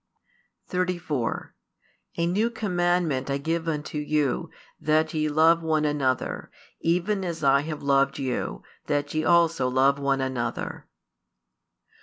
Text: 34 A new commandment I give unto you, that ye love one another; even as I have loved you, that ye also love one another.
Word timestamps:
34 0.65 1.53
A 2.17 2.25
new 2.25 2.49
commandment 2.49 3.29
I 3.29 3.37
give 3.37 3.67
unto 3.67 3.99
you, 3.99 4.49
that 4.79 5.13
ye 5.13 5.29
love 5.29 5.61
one 5.61 5.85
another; 5.85 6.49
even 6.79 7.23
as 7.23 7.43
I 7.43 7.59
have 7.61 7.83
loved 7.83 8.17
you, 8.17 8.63
that 8.87 9.13
ye 9.13 9.23
also 9.23 9.67
love 9.67 9.99
one 9.99 10.19
another. 10.19 10.87